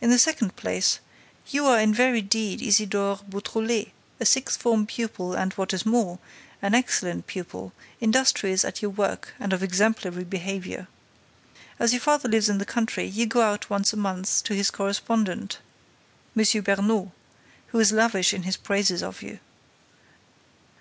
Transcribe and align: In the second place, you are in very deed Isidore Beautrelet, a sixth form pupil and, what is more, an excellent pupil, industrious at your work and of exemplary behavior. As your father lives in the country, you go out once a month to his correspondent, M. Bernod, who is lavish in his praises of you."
In 0.00 0.10
the 0.10 0.18
second 0.18 0.56
place, 0.56 0.98
you 1.50 1.66
are 1.66 1.78
in 1.78 1.94
very 1.94 2.20
deed 2.20 2.60
Isidore 2.60 3.20
Beautrelet, 3.30 3.92
a 4.18 4.26
sixth 4.26 4.60
form 4.60 4.86
pupil 4.86 5.34
and, 5.34 5.52
what 5.52 5.72
is 5.72 5.86
more, 5.86 6.18
an 6.60 6.74
excellent 6.74 7.28
pupil, 7.28 7.72
industrious 8.00 8.64
at 8.64 8.82
your 8.82 8.90
work 8.90 9.34
and 9.38 9.52
of 9.52 9.62
exemplary 9.62 10.24
behavior. 10.24 10.88
As 11.78 11.92
your 11.92 12.00
father 12.00 12.28
lives 12.28 12.48
in 12.48 12.58
the 12.58 12.66
country, 12.66 13.04
you 13.06 13.26
go 13.26 13.42
out 13.42 13.70
once 13.70 13.92
a 13.92 13.96
month 13.96 14.42
to 14.42 14.54
his 14.56 14.72
correspondent, 14.72 15.60
M. 16.36 16.42
Bernod, 16.62 17.12
who 17.68 17.78
is 17.78 17.92
lavish 17.92 18.34
in 18.34 18.42
his 18.42 18.56
praises 18.56 19.00
of 19.00 19.22
you." 19.22 19.38